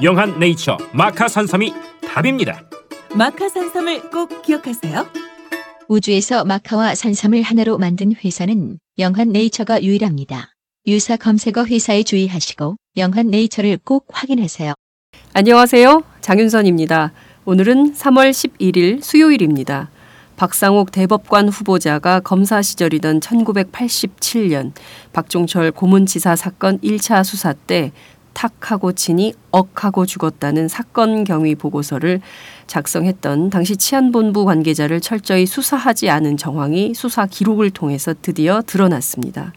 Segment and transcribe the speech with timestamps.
[0.00, 1.72] 영한 네이처 마카 산삼이
[2.08, 2.62] 답입니다.
[3.14, 5.06] 마카 산삼을 꼭 기억하세요.
[5.88, 10.54] 우주에서 마카와 산삼을 하나로 만든 회사는 영한 네이처가 유일합니다.
[10.86, 14.72] 유사 검색어 회사에 주의하시고 영한 네이처를 꼭 확인하세요.
[15.34, 16.02] 안녕하세요.
[16.20, 17.12] 장윤선입니다.
[17.44, 19.90] 오늘은 3월 11일 수요일입니다.
[20.36, 24.72] 박상옥 대법관 후보자가 검사 시절이던 1987년
[25.12, 27.92] 박종철 고문치사 사건 1차 수사 때
[28.32, 32.20] 탁하고 치니 억하고 죽었다는 사건 경위 보고서를
[32.66, 39.52] 작성했던 당시 치안본부 관계자를 철저히 수사하지 않은 정황이 수사 기록을 통해서 드디어 드러났습니다.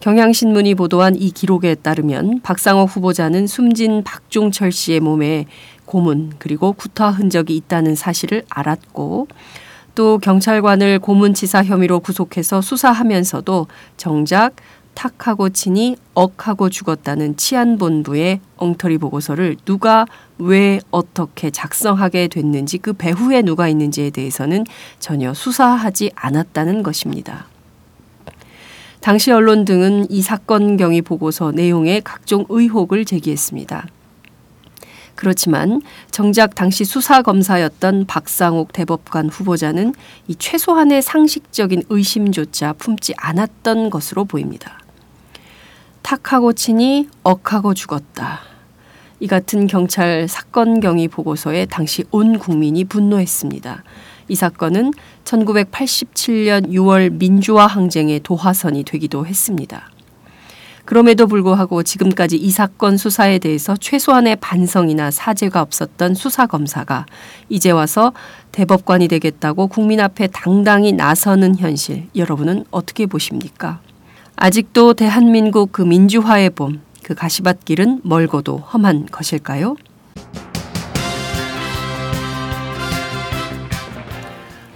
[0.00, 5.46] 경향신문이 보도한 이 기록에 따르면 박상옥 후보자는 숨진 박종철 씨의 몸에
[5.84, 9.28] 고문 그리고 구타 흔적이 있다는 사실을 알았고
[9.94, 13.66] 또 경찰관을 고문치사 혐의로 구속해서 수사하면서도
[13.96, 14.56] 정작
[14.94, 20.06] 탁하고 치니 억하고 죽었다는 치안본부의 엉터리 보고서를 누가
[20.38, 24.64] 왜 어떻게 작성하게 됐는지 그 배후에 누가 있는지에 대해서는
[24.98, 27.46] 전혀 수사하지 않았다는 것입니다.
[29.00, 33.86] 당시 언론 등은 이 사건 경위 보고서 내용에 각종 의혹을 제기했습니다.
[35.16, 39.94] 그렇지만 정작 당시 수사 검사였던 박상옥 대법관 후보자는
[40.28, 44.81] 이 최소한의 상식적인 의심조차 품지 않았던 것으로 보입니다.
[46.02, 48.40] 탁하고 치니 억하고 죽었다.
[49.20, 53.84] 이 같은 경찰 사건 경위 보고서에 당시 온 국민이 분노했습니다.
[54.28, 54.92] 이 사건은
[55.24, 59.90] 1987년 6월 민주화 항쟁의 도화선이 되기도 했습니다.
[60.84, 67.06] 그럼에도 불구하고 지금까지 이 사건 수사에 대해서 최소한의 반성이나 사죄가 없었던 수사검사가
[67.48, 68.12] 이제 와서
[68.50, 73.80] 대법관이 되겠다고 국민 앞에 당당히 나서는 현실, 여러분은 어떻게 보십니까?
[74.36, 79.76] 아직도 대한민국 그 민주화의 봄, 그 가시밭길은 멀고도 험한 것일까요?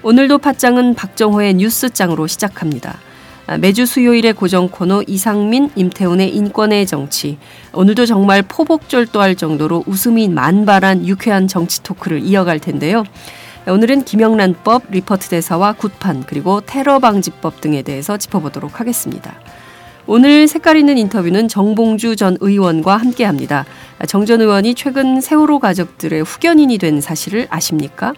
[0.03, 2.99] 오늘도 팟짱은 박정호의 뉴스짱으로 시작합니다.
[3.61, 7.39] 매주 수요일의 고정 코너 이상민, 임태훈의 인권의 정치.
[7.72, 13.05] 오늘도 정말 포복절도할 정도로 웃음이 만발한 유쾌한 정치 토크를 이어갈 텐데요.
[13.69, 19.34] 오늘은 김영란법, 리퍼트 대사와 굿판, 그리고 테러 방지법 등에 대해서 짚어보도록 하겠습니다.
[20.06, 23.66] 오늘 색깔 있는 인터뷰는 정봉주 전 의원과 함께 합니다.
[24.06, 28.15] 정 전 의원이 최근 세월호 가족들의 후견인이 된 사실을 아십니까?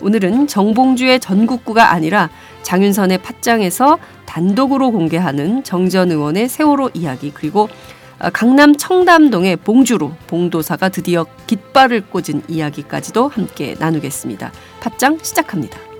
[0.00, 2.30] 오늘은 정봉주의 전국구가 아니라
[2.62, 7.68] 장윤선의 팟짱에서 단독으로 공개하는 정 전 의원의 세월호 이야기 그리고
[8.30, 14.52] 강남 청담동의 봉주로 봉도사가 드디어 깃발을 꽂은 이야기까지도 함께 나누겠습니다.
[14.80, 15.91] 팟짱 시작합니다.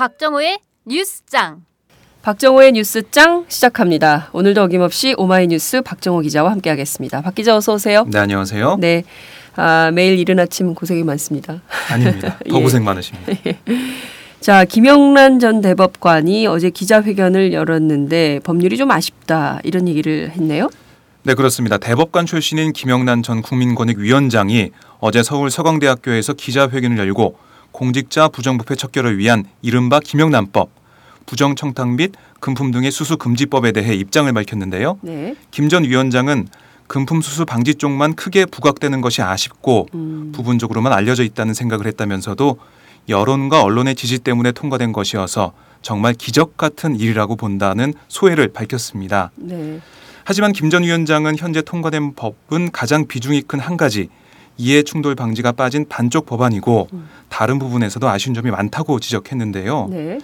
[0.00, 1.62] 박정호의 뉴스장.
[2.22, 4.30] 박정호의 뉴스장 시작합니다.
[4.32, 7.20] 오늘도 어김없이 오마이뉴스 박정호 기자와 함께하겠습니다.
[7.20, 8.06] 박 기자 어서 오세요.
[8.08, 8.78] 네 안녕하세요.
[8.80, 9.04] 네,
[9.56, 11.60] 아, 매일 이른 아침 고생이 많습니다.
[11.90, 12.38] 아닙니다.
[12.48, 12.62] 더 예.
[12.62, 13.30] 고생 많으십니다.
[14.40, 20.70] 자, 김영란 전 대법관이 어제 기자회견을 열었는데 법률이 좀 아쉽다 이런 얘기를 했네요.
[21.24, 21.76] 네, 그렇습니다.
[21.76, 24.70] 대법관 출신인 김영란 전 국민권익위원장이
[25.00, 27.49] 어제 서울 서강대학교에서 기자회견을 열고
[27.84, 30.68] 공직자 부정부패 척결을 위한 이른바 김영란법,
[31.24, 34.98] 부정청탁 및 금품 등의 수수 금지법에 대해 입장을 밝혔는데요.
[35.00, 35.34] 네.
[35.50, 36.48] 김전 위원장은
[36.88, 40.30] 금품 수수 방지 쪽만 크게 부각되는 것이 아쉽고 음.
[40.34, 42.58] 부분적으로만 알려져 있다는 생각을 했다면서도
[43.08, 49.30] 여론과 언론의 지지 때문에 통과된 것이어서 정말 기적 같은 일이라고 본다는 소회를 밝혔습니다.
[49.36, 49.80] 네.
[50.24, 54.10] 하지만 김 전 위원장은 현재 통과된 법은 가장 비중이 큰 한 가지
[54.60, 56.88] 이해 충돌 방지가 빠진 반쪽 법안이고
[57.30, 59.88] 다른 부분에서도 아쉬운 점이 많다고 지적했는데요.
[59.90, 60.18] 네.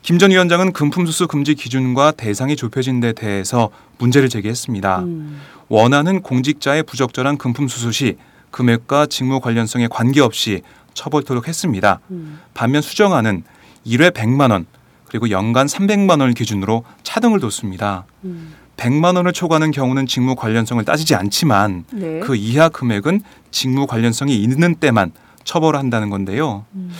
[0.00, 5.00] 김전 위원장은 금품 수수 금지 기준과 대상이 좁혀진 데 대해서 문제를 제기했습니다.
[5.00, 5.40] 음.
[5.68, 8.16] 원하는 공직자의 부적절한 금품 수수 시
[8.50, 10.62] 금액과 직무 관련성에 관계없이
[10.94, 12.00] 처벌토록 했습니다.
[12.10, 12.40] 음.
[12.54, 13.44] 반면 수정안은
[13.86, 14.66] 1회 100만 원
[15.08, 18.04] 그리고 연간 300만 원을 기준으로 차등을 뒀습니다.
[18.24, 18.54] 음.
[18.76, 22.20] 100만 원을 초과하는 경우는 직무 관련성을 따지지 않지만 네.
[22.20, 25.12] 그 이하 금액은 직무 관련성이 있는 때만
[25.44, 26.64] 처벌한다는 건데요.
[26.74, 26.90] 음.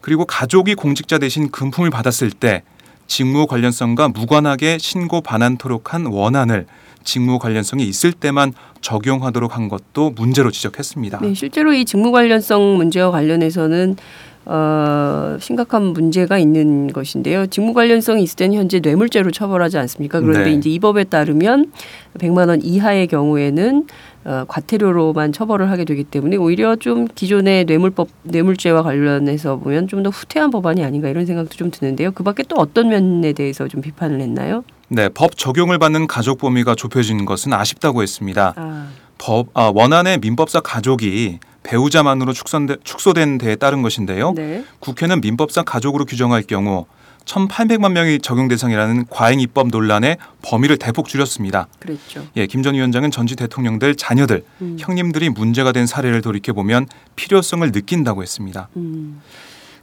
[0.00, 2.62] 그리고 가족이 공직자 대신 금품을 받았을 때
[3.06, 6.66] 직무 관련성과 무관하게 신고 반환토록 한 원안을
[7.04, 11.20] 직무 관련성이 있을 때만 적용하도록 한 것도 문제로 지적했습니다.
[11.20, 13.96] 네, 실제로 이 직무 관련성 문제와 관련해서는
[14.44, 17.46] 어, 심각한 문제가 있는 것인데요.
[17.46, 20.20] 직무 관련성이 있을 때는 현재 뇌물죄로 처벌하지 않습니까?
[20.20, 20.52] 그런데 네.
[20.52, 21.70] 이제 이 법에 따르면
[22.18, 23.86] 100만 원 이하의 경우에는
[24.24, 30.10] 어, 과태료로만 처벌을 하게 되기 때문에 오히려 좀 기존의 뇌물법 뇌물죄와 관련해서 보면 좀 더
[30.10, 32.10] 후퇴한 법안이 아닌가 이런 생각도 좀 드는데요.
[32.10, 34.64] 그밖에 또 어떤 면에 대해서 좀 비판을 했나요?
[34.88, 38.52] 네, 법 적용을 받는 가족 범위가 좁혀진 것은 아쉽다고 했습니다.
[38.56, 38.88] 아,
[39.18, 44.32] 법 아, 원안의 민법사 가족이 배우자만으로 축소된, 축소된 데에 따른 것인데요.
[44.34, 44.64] 네.
[44.80, 46.86] 국회는 민법상 가족으로 규정할 경우
[47.24, 51.68] 1,800만 명이 적용 대상이라는 과잉 입법 논란에 범위를 대폭 줄였습니다.
[51.78, 52.26] 그랬죠.
[52.36, 54.76] 예, 김 전 위원장은 전직 대통령들 자녀들, 음.
[54.78, 56.86] 형님들이 문제가 된 사례를 돌이켜 보면
[57.16, 58.68] 필요성을 느낀다고 했습니다.
[58.76, 59.20] 음.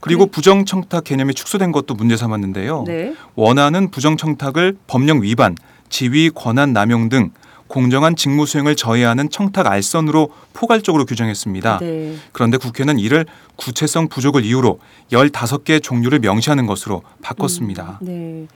[0.02, 2.84] 그리고 부정 청탁 개념이 축소된 것도 문제 삼았는데요.
[2.88, 3.14] 네.
[3.36, 5.56] 원하는 부정 청탁을 법령 위반,
[5.90, 7.32] 지위 권한 남용 등
[7.70, 11.78] 공정한 직무 수행을 저해하는 청탁 알선으로 포괄적으로 규정했습니다.
[11.80, 12.16] 네.
[12.34, 13.26] 그런데 국회는 이를
[13.56, 14.80] 구체성 부족을 이유로
[15.12, 18.00] 15개 종류를 명시하는 것으로 바꿨습니다.
[18.02, 18.48] 네.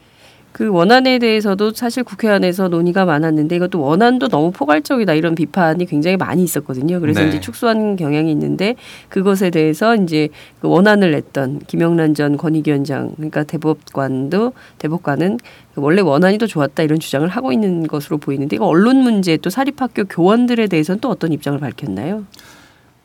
[0.54, 6.16] 그 원안에 대해서도 사실 국회 안에서 논의가 많았는데 이것도 원안도 너무 포괄적이다 이런 비판이 굉장히
[6.16, 7.00] 많이 있었거든요.
[7.00, 7.28] 그래서 네.
[7.28, 8.76] 이제 축소한 경향이 있는데
[9.08, 10.28] 그것에 대해서 이제
[10.60, 15.38] 그 원안을 냈던 김영란 전 권익위원장 그러니까 대법관도 대법관은
[15.74, 19.50] 그 원래 원안이 더 좋았다 이런 주장을 하고 있는 것으로 보이는데 이거 언론 문제 또
[19.50, 22.26] 사립학교 교원들에 대해서는 또 어떤 입장을 밝혔나요?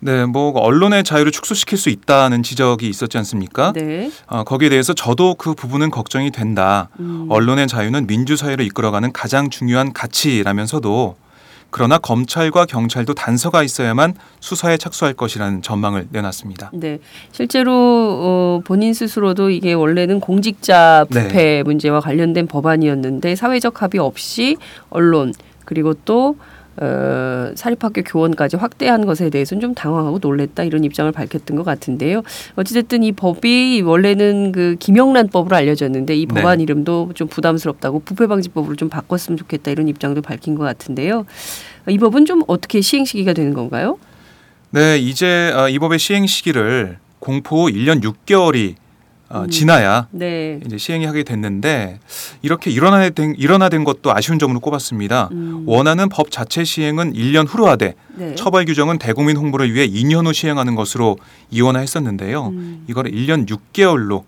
[0.01, 3.73] 네, 뭐 언론의 자유를 축소시킬 수 있다는 지적이 있었지 않습니까?
[3.73, 4.09] 네.
[4.27, 6.89] 어, 거기에 대해서 저도 그 부분은 걱정이 된다.
[6.99, 7.27] 음.
[7.29, 11.15] 언론의 자유는 민주 사회를 이끌어가는 가장 중요한 가치라면서도
[11.71, 16.71] 그러나 검찰과 경찰도 단서가 있어야만 수사에 착수할 것이라는 전망을 내놨습니다.
[16.73, 16.99] 네,
[17.31, 21.27] 실제로 어, 본인 스스로도 이게 원래는 공직자 네.
[21.27, 24.57] 부패 문제와 관련된 법안이었는데 사회적 합의 없이
[24.89, 25.33] 언론
[25.65, 26.37] 그리고 또
[26.81, 32.23] 어, 사립학교 교원까지 확대한 것에 대해서는 좀 당황하고 놀랬다 이런 입장을 밝혔던 것 같은데요.
[32.55, 36.33] 어찌됐든 이 법이 원래는 그 김영란법으로 알려졌는데 이 네.
[36.33, 41.25] 법안 이름도 좀 부담스럽다고 부패방지법으로 좀 바꿨으면 좋겠다 이런 입장도 밝힌 것 같은데요.
[41.89, 43.97] 이 법은 좀 어떻게 시행 시기가 되는 건가요?
[44.71, 48.75] 네, 이제 어, 이 법의 시행 시기를 공포 후 1년 6개월이
[49.29, 49.49] 어, 음.
[49.49, 50.59] 지나야 네.
[50.65, 51.99] 이제 시행이 하게 됐는데
[52.41, 55.29] 이렇게 일어나된 일어나된 것도 아쉬운 점으로 꼽았습니다.
[55.31, 58.33] 음, 원하는 법 자체 시행은 1년 후로 하되 네.
[58.35, 61.17] 처벌 규정은 대국민 홍보를 위해 2년 후 시행하는 것으로
[61.51, 62.47] 이원화했었는데요.
[62.47, 62.85] 음.
[62.87, 64.23] 이걸 1년 6개월로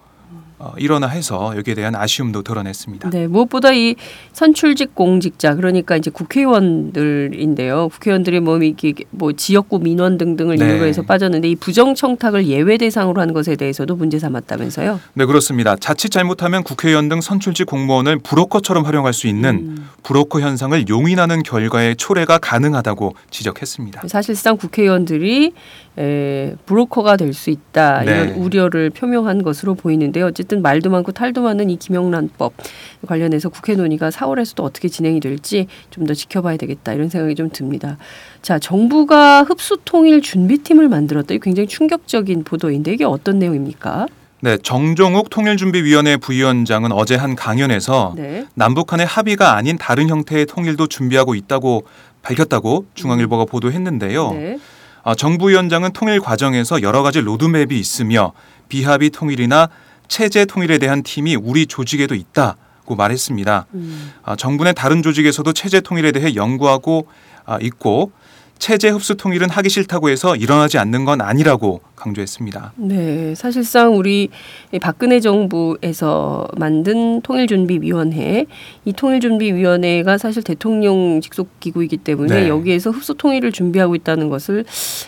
[0.64, 3.10] 어, 일원화해서 여기에 대한 아쉬움도 드러냈습니다.
[3.10, 3.96] 네, 무엇보다 이
[4.34, 7.90] 선출직 공직자 그러니까 이제 국회의원들인데요.
[7.90, 10.68] 국회의원들이 뭐 이게 뭐 지역구 민원 등등을 네.
[10.68, 15.00] 이유로 해서 빠졌는데 이 부정 청탁을 예외 대상으로 한 것에 대해서도 문제 삼았다면서요.
[15.16, 15.76] 네 그렇습니다.
[15.78, 19.90] 자칫 잘못하면 국회의원 등 선출직 공무원을 브로커처럼 활용할 수 있는 음.
[20.04, 24.04] 브로커 현상을 용인하는 결과의 초래가 가능하다고 지적했습니다.
[24.08, 25.54] 사실상 국회의원들이
[25.98, 28.34] 에, 브로커가 될 수 있다 이런 네.
[28.34, 30.26] 우려를 표명한 것으로 보이는데요.
[30.28, 32.54] 어쨌든 말도 많고 탈도 많은 이 김영란법
[33.08, 37.98] 관련해서 국회 논의가 4월에서도 어떻게 진행이 될지 좀 더 지켜봐야 되겠다 이런 생각이 좀 듭니다.
[38.42, 41.34] 자, 정부가 흡수통일 준비팀을 만들었다.
[41.36, 44.08] 이 굉장히 충격적인 보도인데 이게 어떤 내용입니까?
[44.44, 48.48] 네 정종욱 통일준비위원회 부위원장은 어제 한 강연에서 네.
[48.56, 51.84] 남북 간의 합의가 아닌 다른 형태의 통일도 준비하고 있다고
[52.24, 54.32] 밝혔다고 중앙일보가 보도했는데요.
[54.32, 54.58] 네.
[55.04, 58.34] 아, 정부 위원장은 통일 과정에서 여러 가지 로드맵이 있으며
[58.70, 59.70] 비합의 통일이나
[60.08, 63.68] 체제 통일에 대한 팀이 우리 조직에도 있다 고 말했습니다.
[63.74, 64.12] 음.
[64.24, 67.08] 아, 정부 내 다른 조직에서도 체제 통일에 대해 연구하고
[67.46, 68.12] 아, 있고
[68.60, 72.74] 체제 흡수 통일은 하기 싫다고 해서 일어나지 않는 건 아니라고 강조했습니다.
[72.76, 74.30] 네, 사실상 우리
[74.82, 78.46] 박근혜 정부에서 만든 통일준비위원회,
[78.86, 82.48] 이 통일준비위원회가 사실 대통령 직속 기구이기 때문에 네.
[82.48, 84.66] 여기에서 흡수 통일을 준비하고 있다는 것을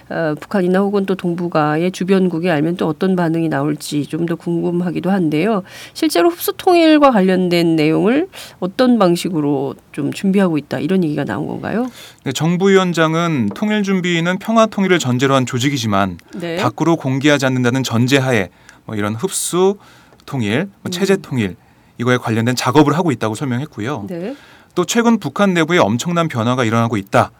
[0.10, 5.64] 어, 북한이나 혹은 또 동북아의 주변국이 알면 또 어떤 반응이 나올지 좀 더 궁금하기도 한데요.
[5.94, 8.28] 실제로 흡수 통일과 관련된 내용을
[8.62, 11.88] 어떤 방식으로 좀 준비하고 있다 이런 얘기가 나온 건가요?
[12.24, 16.56] 네, 정부위원장은 통일 준비는 평화 통일을 전제로 한 조직이지만 네.
[16.84, 18.50] 밖으로 공개하지 않는다는 전제하에
[18.86, 19.78] 뭐 이런 흡수
[20.26, 21.56] 통일, 뭐 체제 통일
[21.98, 24.06] 이거에 관련된 작업을 하고 있다고 설명했고요.
[24.10, 24.36] 네.
[24.76, 27.32] 또 최근 북한 내부에 엄청난 변화가 일어나고 있다.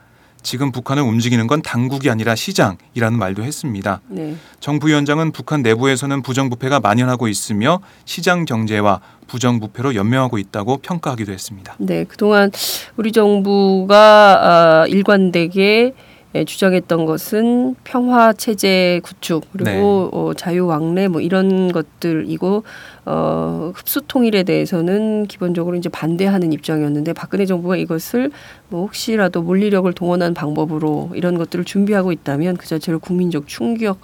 [0.42, 4.02] 지금 북한을 움직이는 건 당국이 아니라 시장이라는 말도 했습니다.
[4.10, 4.36] 네.
[4.60, 11.76] 정부위원장은 북한 내부에서는 부정부패가 만연하고 있으며 시장 경제와 부정부패로 연명하고 있다고 평가하기도 했습니다.
[11.80, 12.52] 네, 그동안
[12.98, 15.94] 우리 정부가 아, 일관되게
[16.36, 22.64] 예, 주장했던 것은 평화 체제 구축 그리고 어, 자유 왕래 뭐 이런 것들이고
[23.06, 28.32] 어, 흡수 통일에 대해서는 기본적으로 이제 반대하는 입장이었는데 박근혜 정부가 이것을
[28.70, 34.00] 뭐 혹시라도 물리력을 동원한 방법으로 이런 것들을 준비하고 있다면 그 자체로 국민적 충격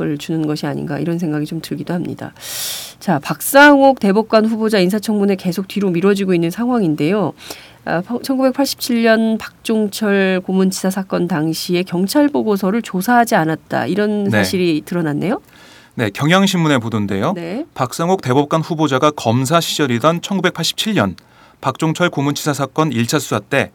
[0.00, 2.32] 을 주는 것이 아닌가 이런 생각이 좀 들기도 합니다.
[3.00, 7.32] 자, 박상옥 대법관 후보자 인사청문회 계속 뒤로 미뤄지고 있는 상황인데요.
[7.84, 14.30] 아, 1987년 박종철 고문치사 사건 당시에 경찰 보고서를 조사하지 않았다 이런 네.
[14.30, 15.40] 사실이 드러났네요.
[15.94, 17.32] 네, 경향신문의 보도인데요.
[17.32, 17.64] 네.
[17.74, 21.16] 박상옥 대법관 후보자가 검사 시절이던 1987년
[21.60, 23.72] 박종철 고문치사 사건 1차 수사 때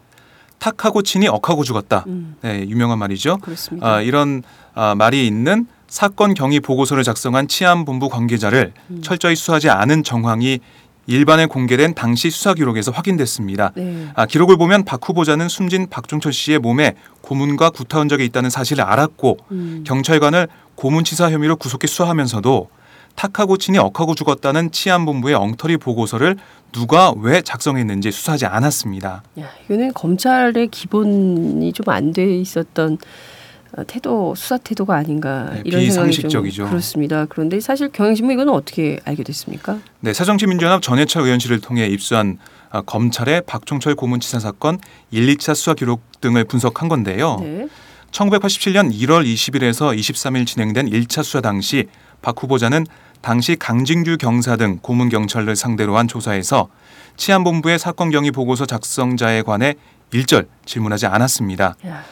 [0.59, 2.05] 탁하고 치니 억하고 죽었다.
[2.07, 3.39] 음, 네, 유명한 말이죠.
[3.39, 3.95] 그렇습니다.
[3.95, 9.01] 아, 이런 아, 말이 있는 사건 경위 보고서를 작성한 치안본부 관계자를 음.
[9.03, 10.59] 철저히 수사하지 않은 정황이
[11.05, 13.73] 일반에 공개된 당시 수사 기록에서 확인됐습니다.
[13.75, 14.07] 네.
[14.15, 19.37] 아, 기록을 보면 박 후보자는 숨진 박종철 씨의 몸에 고문과 구타 흔적이 있다는 사실을 알았고
[19.51, 22.69] 음, 경찰관을 고문치사 혐의로 구속해 수사하면서도
[23.15, 26.37] 탁하고 치니 억하고 죽었다는 치안본부의 엉터리 보고서를
[26.71, 29.21] 누가 왜 작성했는지 수사하지 않았습니다.
[29.39, 32.97] 야, 이거는 검찰의 기본이 좀 안 돼 있었던 어,
[33.87, 36.63] 태도 수사 태도가 아닌가 네, 이런 비상식적이죠.
[36.63, 37.25] 좀 그렇습니다.
[37.27, 39.79] 그런데 사실 경향신문 이거는 어떻게 알게 됐습니까?
[39.99, 42.37] 네, 새정치민주연합 전해철 의원실을 통해 입수한
[42.69, 44.79] 아, 검찰의 박종철 고문치사 사건
[45.11, 47.37] 1, 2차 수사 기록 등을 분석한 건데요.
[47.41, 47.67] 네.
[48.11, 51.87] 1987년 1월 20일에서 23일 진행된 1차 수사 당시
[52.21, 52.85] 박 후보자는
[53.21, 56.67] 당시 강진규 경사 등 고문 경찰을 상대로 한 조사에서
[57.17, 59.75] 치안본부의 사건 경위 보고서 작성자에 관해
[60.11, 61.75] 일절 질문하지 않았습니다.
[61.87, 62.03] 야,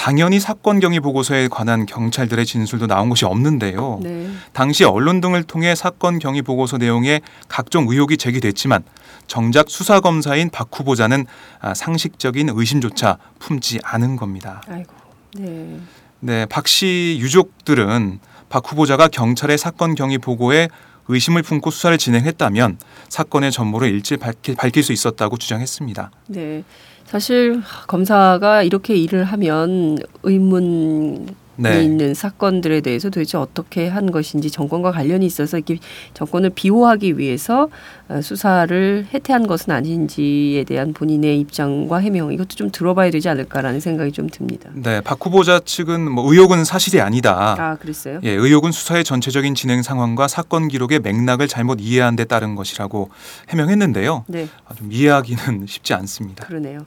[0.00, 4.00] 당연히 사건 경위 보고서에 관한 경찰들의 진술도 나온 것이 없는데요.
[4.02, 4.30] 네.
[4.54, 8.82] 당시 언론 등을 통해 사건 경위 보고서 내용에 각종 의혹이 제기됐지만
[9.26, 11.26] 정작 수사 검사인 박 후보자는
[11.60, 14.62] 아, 상식적인 의심조차 품지 않은 겁니다.
[14.68, 14.90] 아이고.
[15.34, 15.78] 네.
[16.20, 20.70] 네, 박 씨 유족들은 박 후보자가 경찰의 사건 경위 보고에
[21.08, 22.78] 의심을 품고 수사를 진행했다면
[23.10, 26.10] 사건의 전모를 일찍 밝힐, 밝힐 수 있었다고 주장했습니다.
[26.28, 26.64] 네.
[27.10, 31.26] 사실 검사가 이렇게 일을 하면 의문이
[31.60, 31.84] 네.
[31.84, 35.78] 있는 사건들에 대해서 도대체 어떻게 한 것인지 정권과 관련이 있어서 이렇게
[36.14, 37.68] 정권을 비호하기 위해서
[38.08, 44.12] 어, 수사를 해태한 것은 아닌지에 대한 본인의 입장과 해명 이것도 좀 들어봐야 되지 않을까라는 생각이
[44.12, 44.70] 좀 듭니다.
[44.74, 47.56] 네, 박 후보자 측은 뭐 의혹은 사실이 아니다.
[47.58, 48.20] 아, 그랬어요?
[48.22, 53.10] 예, 의혹은 수사의 전체적인 진행 상황과 사건 기록의 맥락을 잘못 이해한 데 따른 것이라고
[53.48, 54.24] 해명했는데요.
[54.26, 54.48] 네.
[54.66, 56.46] 아, 좀 이해하기는 쉽지 않습니다.
[56.46, 56.80] 그러네요.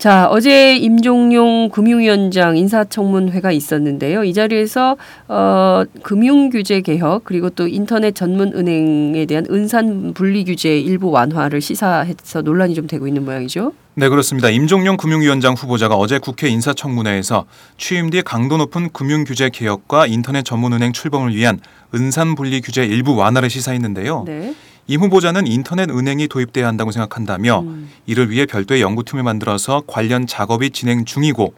[0.00, 4.24] 자, 어제 임종용 금융위원장 인사청문회가 있었는데요.
[4.24, 4.96] 이 자리에서
[5.28, 12.40] 어, 금융규제 개혁 그리고 또 인터넷 전문 은행에 대한 은산 분리 규제 일부 완화를 시사해서
[12.40, 13.74] 논란이 좀 되고 있는 모양이죠.
[13.94, 14.48] 네, 그렇습니다.
[14.48, 17.44] 임종용 금융위원장 후보자가 어제 국회 인사청문회에서
[17.76, 21.60] 취임 뒤 강도 높은 금융규제 개혁과 인터넷 전문 은행 출범을 위한
[21.94, 24.24] 은산 분리 규제 일부 완화를 시사했는데요.
[24.26, 24.54] 네.
[24.90, 30.70] 임 후보자는 인터넷 은행이 도입돼야 한다고 생각한다며 음, 이를 위해 별도의 연구팀을 만들어서 관련 작업이
[30.70, 31.54] 진행 중이고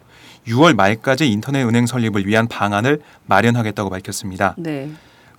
[0.48, 4.54] 6월 말까지 인터넷 은행 설립을 위한 방안을 마련하겠다고 밝혔습니다.
[4.58, 4.90] 네.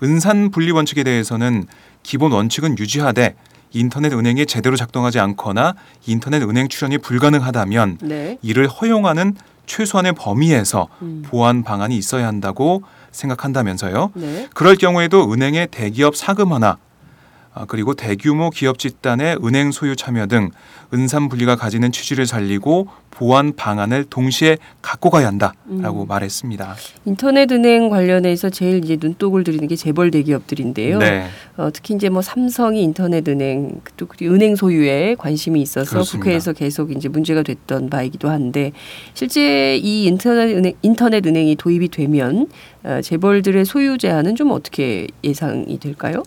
[0.02, 1.66] 은산 분리 원칙에 대해서는
[2.02, 3.36] 기본 원칙은 유지하되
[3.74, 5.76] 인터넷 은행이 제대로 작동하지 않거나
[6.08, 8.40] 인터넷 은행 출연이 불가능하다면 네.
[8.42, 9.36] 이를 허용하는
[9.68, 12.82] 최소한의 범위에서 음, 보완 방안이 있어야 한다고
[13.12, 14.14] 생각한다면서요.
[14.16, 14.50] 네.
[14.56, 16.78] 그럴 경우에도 은행의 대기업 사금화나 아,
[17.68, 20.50] 그리고 대규모 기업 집단의 은행 소유 참여 등
[20.94, 26.08] 은산 분리가 가지는 취지를 살리고 보완 방안을 동시에 갖고 가야 한다라고 음.
[26.08, 26.76] 말했습니다.
[27.06, 30.98] 인터넷 은행 관련해서 제일 이제 눈독을 들이는 게 재벌 대기업들인데요.
[30.98, 31.28] 네.
[31.58, 36.24] 어, 특히 이제 뭐 삼성이 인터넷 은행 또 은행 소유에 관심이 있어서 그렇습니다.
[36.24, 38.72] 국회에서 계속 이제 문제가 됐던 바이기도 한데
[39.14, 42.48] 실제 이 인터넷 은행 인터넷 은행이 도입이 되면
[42.84, 46.24] 어, 재벌들의 소유 제한은 좀 어떻게 예상이 될까요?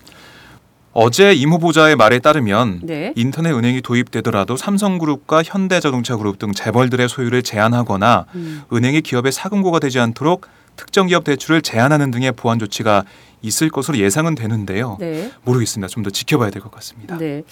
[0.99, 3.13] 어제 임 후보자의 말에 따르면 네.
[3.17, 8.63] 인터넷 은행이 도입되더라도 삼성그룹과 현대자동차그룹 등 재벌들의 소유를 제한하거나 음.
[8.73, 13.05] 은행이 기업의 사금고가 되지 않도록 특정 기업 대출을 제한하는 등의 보완 조치가
[13.43, 14.97] 있을 것으로 예상은 되는데요.
[14.99, 15.31] 네.
[15.45, 15.89] 모르겠습니다.
[15.89, 17.19] 좀 더 지켜봐야 될 것 같습니다.
[17.19, 17.43] 네.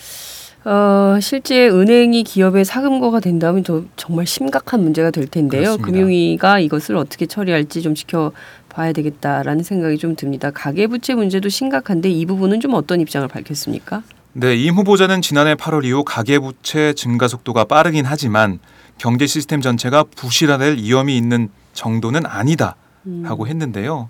[0.65, 5.77] 어, 실제 은행이 기업의 사금고가 된다면 더 정말 심각한 문제가 될 텐데요.
[5.77, 5.87] 그렇습니다.
[5.87, 8.33] 금융위가 이것을 어떻게 처리할지 좀 지켜
[8.75, 10.51] 봐야 되겠다라는 생각이 좀 듭니다.
[10.51, 14.03] 가계부채 문제도 심각한데 이 부분은 좀 어떤 입장을 밝혔습니까?
[14.33, 18.59] 네, 임 후보자는 지난해 8월 이후 가계부채 증가 속도가 빠르긴 하지만
[18.99, 22.75] 경제 시스템 전체가 부실화될 위험이 있는 정도는 아니다
[23.23, 23.49] 라고 음.
[23.49, 24.09] 했는데요.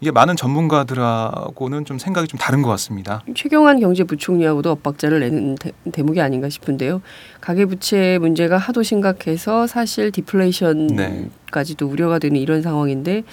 [0.00, 3.22] 이게 많은 전문가들하고는 좀 생각이 좀 다른 것 같습니다.
[3.34, 7.02] 최경환 경제부총리하고도 엇박자를 내는 대, 대목이 아닌가 싶은데요.
[7.42, 11.92] 가계부채 문제가 하도 심각해서 사실 디플레이션까지도 네.
[11.92, 13.24] 우려가 되는 이런 상황인데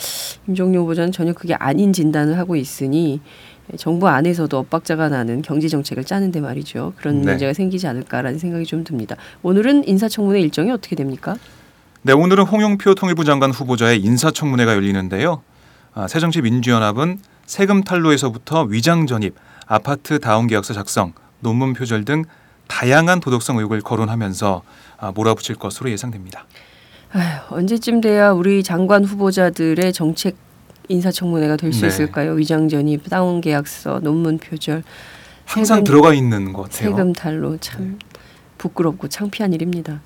[0.47, 3.21] 임종용 후보자는 전혀 그게 아닌 진단을 하고 있으니
[3.77, 6.93] 정부 안에서도 엇박자가 나는 경제 정책을 짜는데 말이죠.
[6.97, 7.31] 그런 네.
[7.31, 9.15] 문제가 생기지 않을까라는 생각이 좀 듭니다.
[9.41, 11.37] 오늘은 인사청문회 일정이 어떻게 됩니까?
[12.01, 15.41] 네, 오늘은 홍영표 통일부 장관 후보자의 인사청문회가 열리는데요.
[15.97, 19.33] 아, 새정치민주연합은 세금 탈루에서부터 위장 전입,
[19.65, 22.23] 아파트 다운 계약서 작성, 논문 표절 등
[22.67, 24.61] 다양한 도덕성 의혹을 거론하면서
[24.99, 26.45] 아, 몰아붙일 것으로 예상됩니다.
[27.13, 30.35] 아휴, 언제쯤 돼야 우리 장관 후보자들의 정책
[30.87, 31.87] 인사청문회가 될수 네.
[31.87, 32.33] 있을까요?
[32.33, 34.83] 위장 전입, 다운 계약서, 논문 표절,
[35.45, 36.91] 항상 세금- 들어가 있는 것 같아요.
[36.91, 37.97] 세금 탈루 참
[38.57, 40.01] 부끄럽고 창피한 일입니다.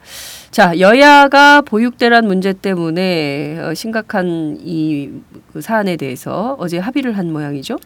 [0.52, 7.78] 자, 여야가 보육대란 문제 때문에 어, 심각한 이그 사안에 대해서 어제 합의를 한 모양이죠.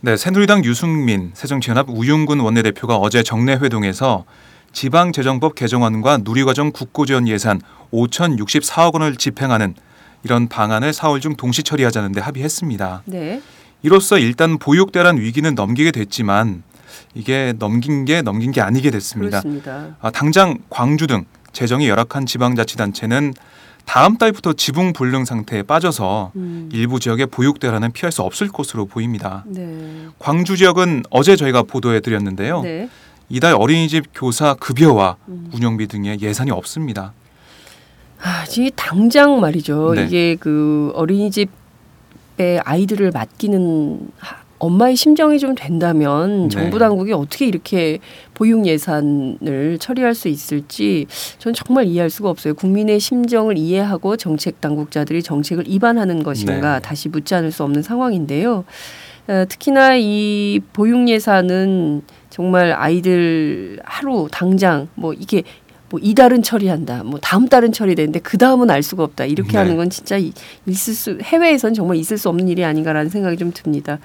[0.00, 4.24] 네, 새누리당 유승민 새정치연합 우윤근 원내대표가 어제 정례 회동에서
[4.72, 7.60] 지방재정법 개정안과 누리과정 국고지원 예산
[7.92, 9.74] 5,064억 원을 집행하는
[10.24, 13.02] 이런 방안을 4월 중 동시 처리하자는 데 합의했습니다.
[13.06, 13.40] 네.
[13.82, 16.62] 이로써 일단 보육대란 위기는 넘기게 됐지만
[17.14, 19.40] 이게 넘긴 게 넘긴 게 아니게 됐습니다.
[19.40, 19.96] 그렇습니다.
[20.00, 23.34] 아, 당장 광주 등 재정이 열악한 지방자치단체는
[23.84, 26.68] 다음 달부터 지붕 불능 상태에 빠져서 음.
[26.72, 29.44] 일부 지역의 보육대란은 피할 수 없을 것으로 보입니다.
[29.46, 30.06] 네.
[30.18, 32.60] 광주 지역은 어제 저희가 보도해 드렸는데요.
[32.60, 32.88] 네.
[33.30, 35.50] 이달 어린이집 교사 급여와 음.
[35.54, 37.14] 운영비 등의 예산이 없습니다.
[38.22, 39.94] 아, 지금 당장 말이죠.
[39.94, 40.04] 네.
[40.04, 46.48] 이게 그 어린이집에 아이들을 맡기는 하- 엄마의 심정이 좀 된다면 네.
[46.48, 47.98] 정부 당국이 어떻게 이렇게
[48.34, 51.06] 보육 예산을 처리할 수 있을지
[51.38, 52.54] 전 정말 이해할 수가 없어요.
[52.54, 56.82] 국민의 심정을 이해하고 정책 당국자들이 정책을 위반하는 것인가 네.
[56.82, 58.64] 다시 묻지 않을 수 없는 상황인데요.
[59.28, 65.42] 어, 특히나 이 보육 예산은 정말 아이들 하루 당장 뭐 이게
[65.90, 69.24] 뭐 이달은 처리한다, 뭐 다음 달은 처리되는데 그 다음은 알 수가 없다.
[69.24, 69.58] 이렇게 네.
[69.58, 70.32] 하는 건 진짜 이-
[70.66, 73.98] 있을 수 해외에선 정말 있을 수 없는 일이 아닌가라는 생각이 좀 듭니다.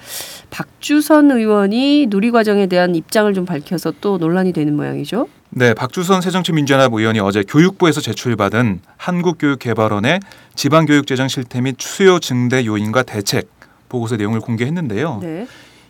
[0.50, 5.28] 박주선 의원이 누리 과정에 대한 입장을 좀 밝혀서 또 논란이 되는 모양이죠.
[5.50, 10.20] 네, 박주선 새정치민주연합 의원이 어제 교육부에서 제출받은 한국교육개발원의
[10.54, 13.48] 지방교육재정 실태 및 수요 증대 요인과 대책
[13.90, 15.18] 보고서 내용을 공개했는데요.
[15.22, 15.46] 네.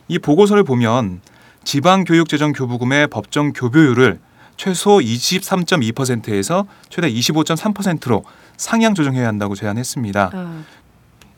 [0.07, 1.21] 이 보고서를 보면
[1.63, 4.19] 지방교육재정 교부금의 법정 교부율을
[4.57, 8.23] 최소 23.2%에서 최대 25.3%로
[8.57, 10.31] 상향 조정해야 한다고 제안했습니다.
[10.33, 10.63] 아,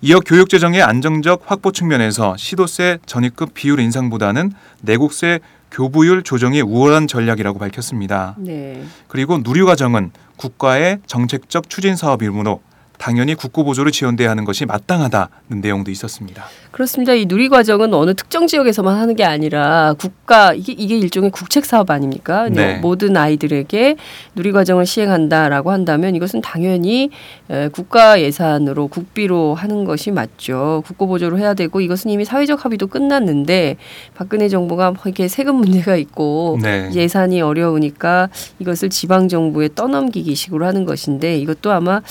[0.02, 4.52] 이어 교육재정의 안정적 확보 측면에서 시도세 전입급 비율 인상보다는
[4.82, 5.40] 내국세
[5.72, 8.36] 교부율 조정이 우월한 전략이라고 밝혔습니다.
[8.38, 8.84] 네.
[9.08, 12.62] 그리고 누리과정은 국가의 정책적 추진 사업이므로
[12.98, 16.46] 당연히 국고 보조를 지원돼야 하는 것이 마땅하다는 내용도 있었습니다.
[16.72, 17.14] 그렇습니다.
[17.14, 21.90] 이 누리 과정은 어느 특정 지역에서만 하는 게 아니라 국가 이게 이게 일종의 국책 사업
[21.90, 22.50] 아닙니까?
[22.50, 22.78] 네.
[22.80, 23.96] 모든 아이들에게
[24.36, 27.10] 누리 과정을 시행한다라고 한다면 이것은 당연히
[27.50, 30.84] 에, 국가 예산으로 국비로 하는 것이 맞죠.
[30.86, 33.78] 국고 보조로 해야 되고 이것은 이미 사회적 합의도 끝났는데
[34.16, 36.90] 박근혜 정부가 뭐 이렇게 세금 문제가 있고 네.
[36.94, 38.30] 예산이 어려우니까
[38.60, 42.02] 이것을 지방 정부에 떠넘기기 식으로 하는 것인데 이것도 아마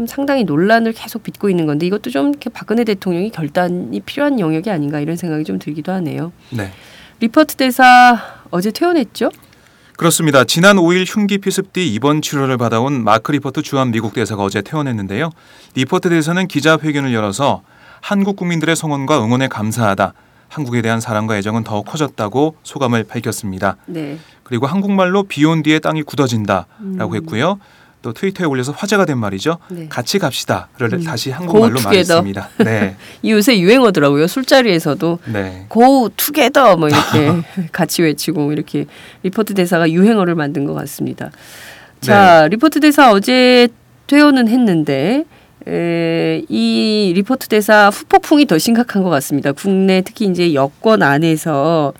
[0.00, 4.70] 좀 상당히 논란을 계속 빚고 있는 건데 이것도 좀 이렇게 박근혜 대통령이 결단이 필요한 영역이
[4.70, 6.32] 아닌가 이런 생각이 좀 들기도 하네요.
[6.48, 6.72] 네.
[7.20, 8.18] 리퍼트 대사
[8.50, 9.28] 어제 퇴원했죠?
[9.98, 10.44] 그렇습니다.
[10.44, 15.28] 지난 5일 흉기 피습 뒤 입원 치료를 받아온 마크 리퍼트 주한 미국 대사가 어제 퇴원했는데요.
[15.74, 17.60] 리퍼트 대사는 기자회견을 열어서
[18.00, 20.14] 한국 국민들의 성원과 응원에 감사하다.
[20.48, 23.76] 한국에 대한 사랑과 애정은 더 커졌다고 소감을 밝혔습니다.
[23.84, 24.18] 네.
[24.44, 27.14] 그리고 한국말로 비온 뒤에 땅이 굳어진다라고 음.
[27.16, 27.58] 했고요.
[28.02, 29.58] 또 트위터에 올려서 화제가 된 말이죠.
[29.68, 29.86] 네.
[29.88, 31.04] 같이 갑시다를 음.
[31.04, 31.78] 다시 한국말로.
[31.80, 32.48] 말했습니다.
[32.64, 34.26] 네, 이 요새 유행어더라고요.
[34.26, 35.66] 술자리에서도 네.
[35.70, 37.32] go together 뭐 이렇게
[37.72, 38.86] 같이 외치고 이렇게
[39.22, 41.30] 리퍼트 대사가 유행어를 만든 것 같습니다.
[42.00, 43.68] 자, 리퍼트 대사 어제
[44.06, 45.24] 퇴원은 했는데
[45.68, 49.52] 에, 이 리퍼트 대사 후폭풍이 더 심각한 것 같습니다.
[49.52, 51.92] 국내 특히 이제 여권 안에서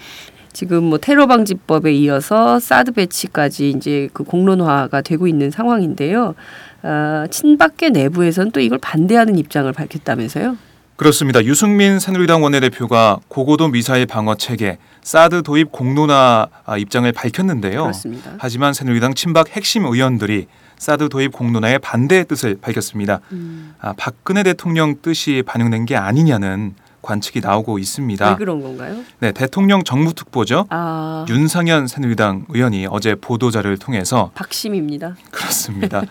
[0.52, 6.34] 지금 뭐 테러 방지법에 이어서 사드 배치까지 이제 그 공론화가 되고 있는 상황인데요.
[6.82, 10.56] 아, 친박계 내부에서는 또 이걸 반대하는 입장을 밝혔다면서요?
[10.96, 11.42] 그렇습니다.
[11.44, 17.82] 유승민 새누리당 원내대표가 고고도 미사일 방어 체계 사드 도입 공론화 아, 입장을 밝혔는데요.
[17.84, 18.32] 그렇습니다.
[18.38, 23.20] 하지만 새누리당 친박 핵심 의원들이 사드 도입 공론화에 반대의 뜻을 밝혔습니다.
[23.32, 28.30] 음, 아, 박근혜 대통령 뜻이 반영된 게 아니냐는 관측이 나오고 있습니다.
[28.30, 28.96] 왜 그런 건가요?
[29.20, 30.66] 네, 대통령 정무특보죠.
[30.70, 35.16] 아, 윤상현 새누리당 의원이 어제 보도자를 통해서 박심입니다.
[35.30, 36.02] 그렇습니다.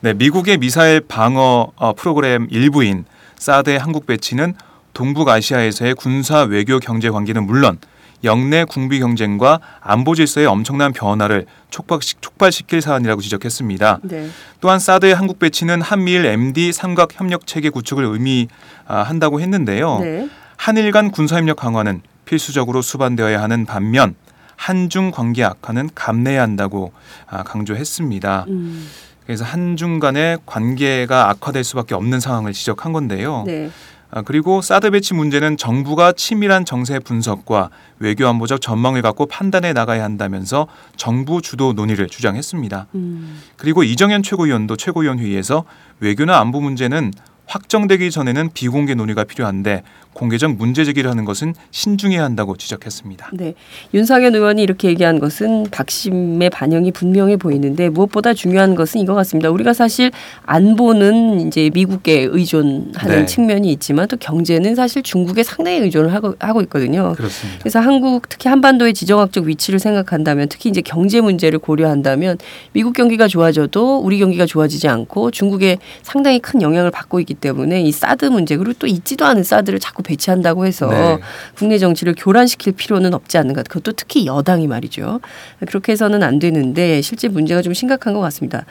[0.00, 3.04] 네, 미국의 미사일 방어 어, 프로그램 일부인
[3.38, 4.54] 사드의 한국 배치는
[4.94, 7.78] 동북아시아에서의 군사 외교 경제 관계는 물론
[8.24, 14.00] 영내 군비 경쟁과 안보 질서의 엄청난 변화를 촉박시, 촉발시킬 사안이라고 지적했습니다.
[14.04, 14.28] 네.
[14.60, 19.98] 또한 사드의 한국 배치는 한미일 MD 삼각 협력 체계 구축을 의미한다고 했는데요.
[20.00, 20.28] 네.
[20.56, 24.14] 한일 간 군사협력 강화는 필수적으로 수반되어야 하는 반면
[24.56, 26.92] 한중 관계 악화는 감내해야 한다고
[27.28, 28.46] 아, 강조했습니다.
[28.48, 28.88] 음,
[29.26, 33.44] 그래서 한중 간의 관계가 악화될 수밖에 없는 상황을 지적한 건데요.
[33.46, 33.70] 네.
[34.16, 40.02] 아, 그리고 사드 배치 문제는 정부가 치밀한 정세 분석과 외교 안보적 전망을 갖고 판단해 나가야
[40.02, 42.86] 한다면서 정부 주도 논의를 주장했습니다.
[42.94, 45.64] 음, 그리고 이정현 최고위원도 최고위원 회의에서
[46.00, 47.12] 외교나 안보 문제는
[47.44, 49.82] 확정되기 전에는 비공개 논의가 필요한데
[50.16, 53.30] 공개적 문제 제기를 하는 것은 신중해야 한다고 지적했습니다.
[53.34, 53.54] 네.
[53.92, 59.50] 윤상현 의원이 이렇게 얘기한 것은 박심의 반영이 분명해 보이는데 무엇보다 중요한 것은 이거 같습니다.
[59.50, 60.10] 우리가 사실
[60.46, 63.26] 안보는 이제 미국에 의존하는 네.
[63.26, 67.12] 측면이 있지만 또 경제는 사실 중국에 상당히 의존을 하고, 하고 있거든요.
[67.14, 67.58] 그렇습니다.
[67.60, 72.38] 그래서 한국 특히 한반도의 지정학적 위치를 생각한다면 특히 이제 경제 문제를 고려한다면
[72.72, 77.92] 미국 경기가 좋아져도 우리 경기가 좋아지지 않고 중국에 상당히 큰 영향을 받고 있기 때문에 이
[77.92, 81.18] 사드 문제 그리고 또 있지도 않은 사드를 자꾸 배치한다고 해서 네.
[81.54, 83.62] 국내 정치를 교란시킬 필요는 없지 않는가.
[83.64, 85.20] 그것도 특히 여당이 말이죠.
[85.66, 88.64] 그렇게 해서는 안 되는데 실제 문제가 좀 심각한 것 같습니다.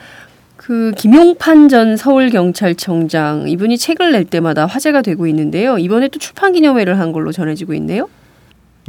[0.56, 5.78] 그 김용판 전 서울경찰청장 이분이 책을 낼 때마다 화제가 되고 있는데요.
[5.78, 8.08] 이번에 또 출판 기념회를 한 걸로 전해지고 있네요.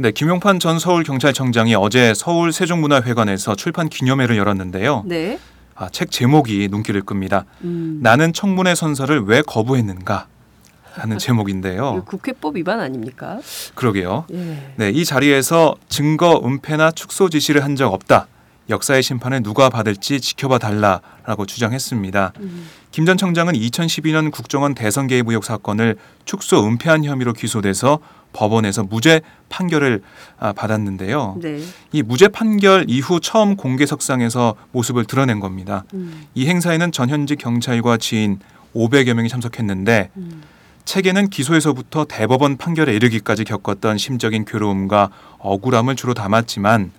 [0.00, 5.04] 네, 김용판 전 서울경찰청장이 어제 서울 세종문화회관에서 출판 기념회를 열었는데요.
[5.06, 5.38] 네.
[5.74, 7.44] 아, 책 제목이 눈길을 끕니다.
[7.62, 8.00] 음.
[8.02, 10.26] 나는 청문회 선서를 왜 거부했는가
[10.98, 11.94] 하는 제목인데요.
[11.96, 13.38] 이거 국회법 위반 아닙니까?
[13.74, 14.26] 그러게요.
[14.32, 14.72] 예.
[14.76, 18.26] 네, 이 자리에서 증거 은폐나 축소 지시를 한 적 없다.
[18.70, 22.32] 역사의 심판을 누가 받을지 지켜봐 달라라고 주장했습니다.
[22.90, 28.00] 김전 청장은 2012년 국정원 대선 개입 의혹 사건을 축소 은폐한 혐의로 기소돼서
[28.32, 30.02] 법원에서 무죄 판결을
[30.38, 31.38] 아, 받았는데요.
[31.40, 31.60] 네.
[31.92, 35.84] 이 무죄 판결 이후 처음 공개석상에서 모습을 드러낸 겁니다.
[35.94, 36.26] 음.
[36.34, 38.38] 이 행사에는 전현직 경찰과 지인
[38.74, 40.42] 500여 명이 참석했는데 음.
[40.88, 46.92] 책에는 기소에서부터 대법원 판결에 이르기까지 겪었던 심적인 괴로움과 억울함을 주로 담았지만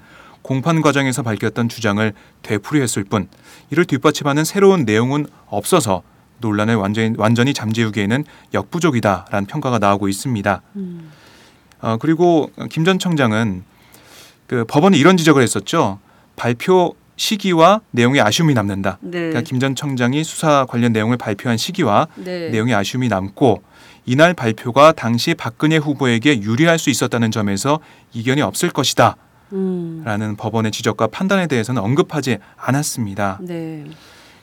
[0.43, 3.27] 공판 과정에서 밝혔던 주장을 되풀이했을 뿐
[3.71, 6.03] 이를 뒷받침하는 새로운 내용은 없어서
[6.37, 10.61] 논란을 완전히, 완전히 잠재우기에는 역부족이다라는 평가가 나오고 있습니다.
[10.75, 11.11] 음.
[11.81, 13.63] 어, 그리고 김 전 청장은
[14.45, 15.97] 그 법원이 이런 지적을 했었죠.
[16.35, 18.97] 발표 시기와 내용에 아쉬움이 남는다.
[19.01, 19.11] 네.
[19.19, 22.49] 그러니까 김 전 청장이 수사 관련 내용을 발표한 시기와 네.
[22.49, 23.61] 내용에 아쉬움이 남고
[24.05, 27.81] 이날 발표가 당시 박근혜 후보에게 유리할 수 있었다는 점에서
[28.13, 29.17] 이견이 없을 것이다.
[29.51, 30.01] 음.
[30.05, 33.39] 라는 법원의 지적과 판단에 대해서는 언급하지 않았습니다.
[33.41, 33.83] 네.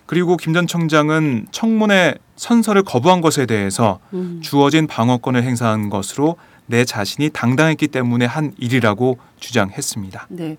[0.05, 4.41] 그리고 김 전 청장은 청문회 선서를 거부한 것에 대해서 음.
[4.43, 6.37] 주어진 방어권을 행사한 것으로
[6.67, 10.27] 내 자신이 당당했기 때문에 한 일이라고 주장했습니다.
[10.29, 10.59] 네.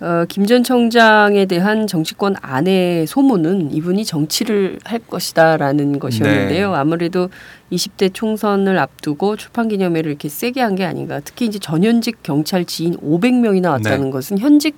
[0.00, 6.70] 어, 김전 청장에 대한 정치권 안의 소문은 이분이 정치를 할 것이다라는 것이었는데요.
[6.72, 6.76] 네.
[6.76, 7.28] 아무래도
[7.70, 11.20] 20대 총선을 앞두고 출판 기념회를 이렇게 세게 한 게 아닌가.
[11.22, 14.10] 특히 이제 전현직 경찰 지인 500명이나 왔다는 네.
[14.10, 14.76] 것은 현직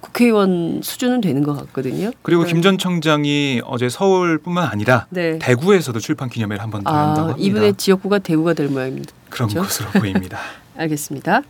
[0.00, 2.10] 국회의원 수준은 되는 것 같거든요.
[2.22, 2.52] 그리고 네.
[2.52, 5.38] 김전 청장이 어제 서울뿐만 아니라 네.
[5.38, 7.46] 대구에서도 출판 기념회를 한번더 한다고 아, 합니다.
[7.48, 9.12] 이분의 지역구가 대구가 될 모양입니다.
[9.30, 9.66] 그런 그렇죠?
[9.66, 10.38] 것으로 보입니다.
[10.76, 11.42] 알겠습니다.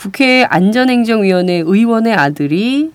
[0.00, 2.90] 국회 안전행정위원회 의원의 아들이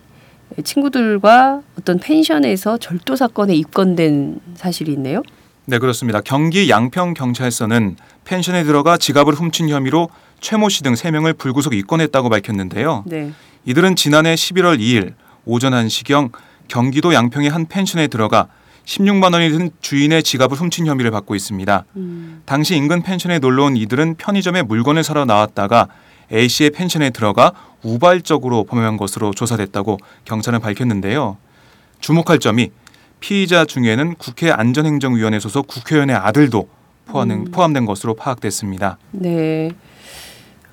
[0.63, 5.22] 친구들과 어떤 펜션에서 절도 사건에 입건된 사실이 있네요.
[5.65, 6.20] 네, 그렇습니다.
[6.22, 13.04] 경기 양평 경찰서는 펜션에 들어가 지갑을 훔친 혐의로 최모 씨등 3명을 불구속 입건했다고 밝혔는데요.
[13.06, 13.34] 네.
[13.65, 15.13] 이들은 지난해 11월 2일
[15.46, 16.32] 오전 1시경
[16.68, 18.48] 경기도 양평의 한 펜션에 들어가
[18.86, 21.86] 16만 원이 든 주인의 지갑을 훔친 혐의를 받고 있습니다.
[21.98, 22.41] 음.
[22.46, 25.88] 당시 인근 펜션에 놀러 온 이들은 편의점에 물건을 사러 나왔다가
[26.32, 31.38] A 씨의 펜션에 들어가 우발적으로 범행한 것으로 조사됐다고 경찰은 밝혔는데요.
[32.00, 32.72] 주목할 점이
[33.20, 36.68] 피의자 중에는 국회 안전행정위원회 소속 국회의원의 아들도
[37.06, 37.52] 포함된, 음.
[37.52, 38.98] 포함된 것으로 파악됐습니다.
[39.12, 39.72] 네.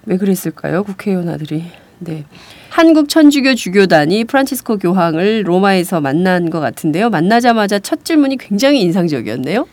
[0.07, 0.83] 왜 그랬을까요?
[0.83, 1.71] 국회의원 아들이.
[1.99, 2.25] 네.
[2.71, 7.11] 한국 천주교 주교단이 프란치스코 교황을 로마에서 만난 것 같은데요.
[7.11, 9.69] 만나자마자 첫 질문이 굉장히 인상적이었네요.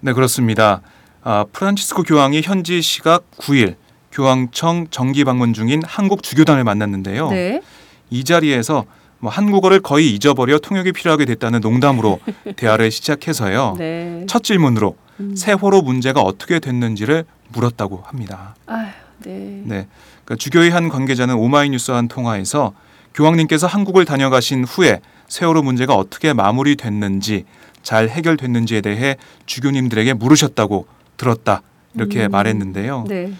[0.00, 0.80] 네, 그렇습니다.
[1.22, 3.74] 아, 프란치스코 교황이 현지 시각 9일
[4.18, 7.30] 교황청 정기 방문 중인 한국 주교단을 만났는데요.
[7.30, 7.62] 네.
[8.10, 8.84] 이 자리에서
[9.20, 12.18] 뭐 한국어를 거의 잊어버려 통역이 필요하게 됐다는 농담으로
[12.56, 13.76] 대화를 시작해서요.
[13.78, 14.24] 네.
[14.28, 15.36] 첫 질문으로 음.
[15.36, 18.56] 세월호 문제가 어떻게 됐는지를 물었다고 합니다.
[18.66, 18.88] 아휴,
[19.22, 19.62] 네.
[19.64, 19.86] 네,
[20.24, 22.72] 그러니까 주교의 한 관계자는 오마이뉴스와 한 통화에서
[23.14, 27.44] 교황님께서 한국을 다녀가신 후에 세월호 문제가 어떻게 마무리됐는지
[27.84, 31.62] 잘 해결됐는지에 대해 주교님들에게 물으셨다고 들었다
[31.94, 32.30] 이렇게 음.
[32.32, 33.04] 말했는데요.
[33.08, 33.32] 네.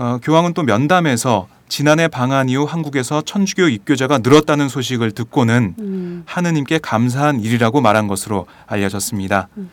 [0.00, 6.22] 어, 교황은 또 면담에서 지난해 방한 이후 한국에서 천주교 입교자가 늘었다는 소식을 듣고는 음.
[6.24, 9.48] 하느님께 감사한 일이라고 말한 것으로 알려졌습니다.
[9.58, 9.68] 음.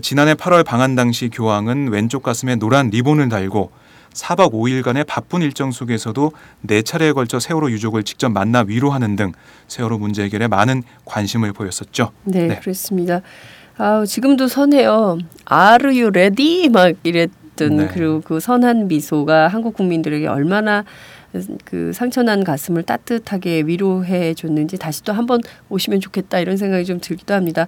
[0.00, 3.72] 지난해 8월 방한 당시 교황은 왼쪽 가슴에 노란 리본을 달고
[4.12, 9.32] 4박 5일간의 바쁜 일정 속에서도 네 차례에 걸쳐 세월호 유족을 직접 만나 위로하는 등
[9.66, 12.12] 세월호 문제 해결에 많은 관심을 보였었죠.
[12.22, 12.60] 네, 네.
[12.60, 13.22] 그렇습니다.
[13.76, 15.18] 아, 지금도 선해요.
[15.50, 16.68] Are you ready?
[16.68, 17.88] 막 이랬 던 네.
[17.92, 20.84] 그리고 그 선한 미소가 한국 국민들에게 얼마나
[21.64, 27.34] 그 상처난 가슴을 따뜻하게 위로해 줬는지 다시 또 한번 오시면 좋겠다 이런 생각이 좀 들기도
[27.34, 27.66] 합니다.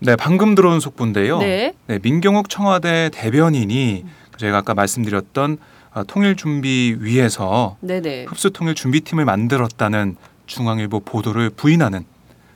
[0.00, 1.38] 네, 방금 들어온 속보인데요.
[1.38, 1.72] 네.
[1.86, 4.04] 네, 민경욱 청와대 대변인이
[4.36, 5.58] 저희가 아까 말씀드렸던
[5.94, 8.24] 어, 통일 준비 위에서 네, 네.
[8.28, 12.04] 흡수 통일 준비팀을 만들었다는 중앙일보 보도를 부인하는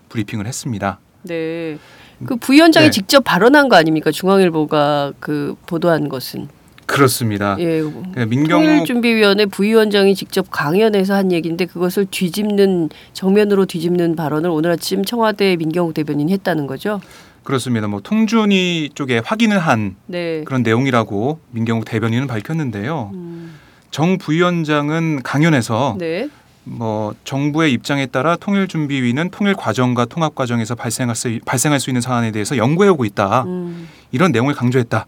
[0.08, 0.98] 브리핑을 했습니다.
[1.22, 1.78] 네.
[2.24, 2.90] 그 부위원장이 네.
[2.90, 4.10] 직접 발언한 거 아닙니까?
[4.10, 6.48] 중앙일보가 그 보도한 것은.
[6.86, 7.54] 그렇습니다.
[7.60, 7.82] 예.
[7.82, 15.04] 그 민경욱 통일준비위원회 부위원장이 직접 강연에서 한 얘기인데 그것을 뒤집는 정면으로 뒤집는 발언을 오늘 아침
[15.04, 17.00] 청와대 민경욱 대변인이 했다는 거죠.
[17.44, 17.88] 그렇습니다.
[17.88, 20.42] 뭐 통준이 쪽에 확인을 한 네.
[20.44, 23.10] 그런 내용이라고 민경욱 대변인은 밝혔는데요.
[23.12, 23.54] 음,
[23.90, 26.28] 정 부위원장은 강연에서 네.
[26.68, 32.30] 뭐 정부의 입장에 따라 통일준비위는 통일 과정과 통합 과정에서 발생할 수, 발생할 수 있는 사안에
[32.30, 33.44] 대해서 연구해 오고 있다.
[33.44, 35.06] 음, 이런 내용을 강조했다.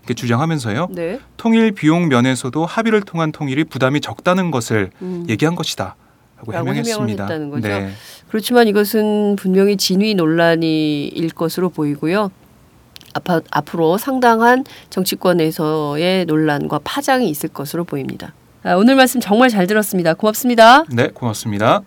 [0.00, 0.88] 이렇게 주장하면서요.
[0.90, 1.20] 네.
[1.36, 5.26] 통일 비용 면에서도 합의를 통한 통일이 부담이 적다는 것을 음.
[5.28, 5.96] 얘기한 것이다.
[6.38, 7.24] 라고 해명했습니다.
[7.24, 7.68] 했다는 거죠.
[7.68, 7.90] 네.
[8.28, 12.30] 그렇지만 이것은 분명히 진위 논란이 일 것으로 보이고요.
[13.50, 18.32] 앞으로 상당한 정치권에서의 논란과 파장이 있을 것으로 보입니다.
[18.64, 20.14] 아, 오늘 말씀 정말 잘 들었습니다.
[20.14, 20.84] 고맙습니다.
[20.88, 21.82] 네, 고맙습니다.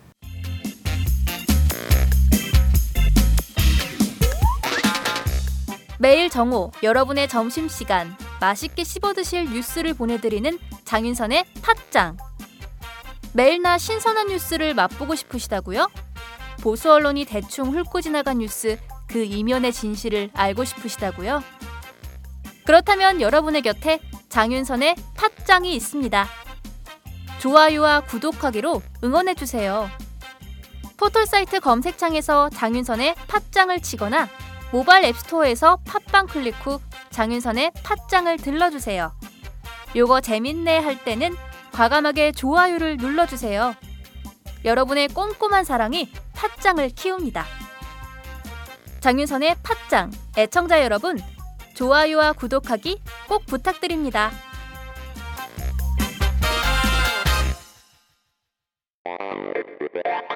[5.97, 12.17] 매일 정오 여러분의 점심 시간 맛있게 씹어 드실 뉴스를 보내드리는 장윤선의 팟짱.
[13.33, 15.89] 매일나 신선한 뉴스를 맛보고 싶으시다고요?
[16.61, 21.41] 보수 언론이 대충 훑고 지나간 뉴스 그 이면의 진실을 알고 싶으시다고요?
[22.65, 26.27] 그렇다면 여러분의 곁에 장윤선의 팟짱이 있습니다.
[27.45, 29.88] 좋아요와 구독하기로 응원해 주세요.
[30.97, 34.27] 포털 사이트 검색창에서 장윤선의 팟짱을 치거나
[34.71, 36.79] 모바일 앱스토어에서 팟빵 클릭 후
[37.12, 39.13] 장윤선의 팟짱을 들러주세요.
[39.95, 41.36] 요거 재밌네 할 때는
[41.71, 43.75] 과감하게 좋아요를 눌러주세요.
[44.63, 47.45] 여러분의 꼼꼼한 사랑이 팟짱을 키웁니다.
[49.01, 51.19] 장윤선의 팟짱 애청자 여러분
[51.75, 54.31] 좋아요와 구독하기 꼭 부탁드립니다.